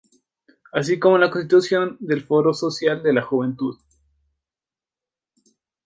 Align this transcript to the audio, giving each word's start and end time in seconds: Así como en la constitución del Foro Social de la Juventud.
Así 0.73 0.97
como 0.97 1.13
en 1.17 1.21
la 1.21 1.29
constitución 1.29 1.95
del 1.99 2.23
Foro 2.25 2.55
Social 2.55 3.03
de 3.03 3.13
la 3.13 3.21
Juventud. 3.21 3.77